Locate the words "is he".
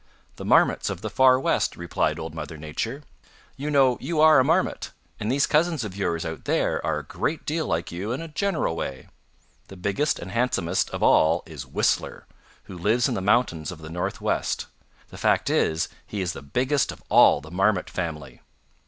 15.51-16.19